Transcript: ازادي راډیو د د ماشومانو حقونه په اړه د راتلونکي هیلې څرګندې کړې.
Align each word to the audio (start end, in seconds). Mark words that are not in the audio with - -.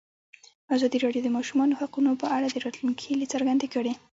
ازادي 0.75 0.97
راډیو 1.05 1.21
د 1.23 1.25
د 1.31 1.35
ماشومانو 1.37 1.77
حقونه 1.81 2.11
په 2.21 2.27
اړه 2.35 2.47
د 2.49 2.57
راتلونکي 2.65 3.03
هیلې 3.09 3.27
څرګندې 3.33 3.67
کړې. 3.73 3.93